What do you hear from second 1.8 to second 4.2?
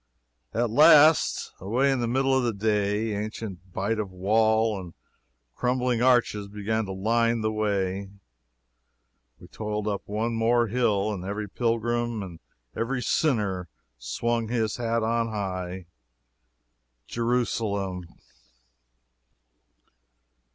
in the middle of the day, ancient bite of